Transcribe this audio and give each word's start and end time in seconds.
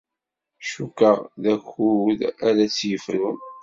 Cukkeɣ 0.69 1.17
d 1.43 1.45
akud 1.53 2.19
ara 2.47 2.65
tt-yefrun. 2.71 3.37